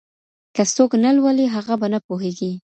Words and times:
که 0.55 0.63
څوک 0.75 0.91
نه 1.03 1.11
لولي 1.17 1.45
هغه 1.55 1.73
به 1.79 1.87
نه 1.93 1.99
پوهېږي. 2.07 2.51